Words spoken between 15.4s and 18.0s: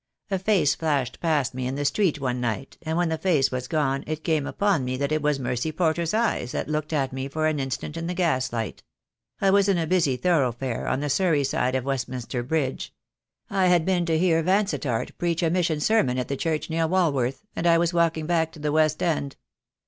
a mission sermon at a church near Walworth, and I was